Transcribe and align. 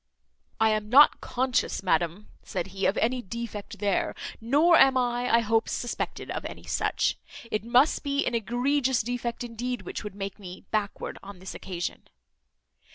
"I 0.59 0.71
am 0.71 0.89
not 0.89 1.21
conscious, 1.21 1.83
madam," 1.83 2.29
said 2.41 2.65
he, 2.73 2.87
"of 2.87 2.97
any 2.97 3.21
defect 3.21 3.77
there; 3.77 4.15
nor 4.41 4.75
am 4.75 4.97
I, 4.97 5.29
I 5.31 5.39
hope, 5.41 5.69
suspected 5.69 6.31
of 6.31 6.43
any 6.43 6.63
such. 6.63 7.19
It 7.51 7.63
must 7.63 8.01
be 8.01 8.25
an 8.25 8.33
egregious 8.33 9.03
defect 9.03 9.43
indeed, 9.43 9.83
which 9.83 10.01
could 10.01 10.15
make 10.15 10.39
me 10.39 10.65
backward 10.71 11.19
on 11.21 11.37
this 11.37 11.53
occasion." 11.53 12.07